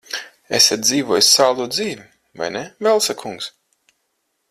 Esat 0.57 0.81
dzīvojis 0.85 1.27
saldu 1.35 1.67
dzīvi, 1.75 2.07
vai 2.43 2.51
ne, 2.57 2.67
Velsa 2.89 3.19
kungs? 3.25 3.55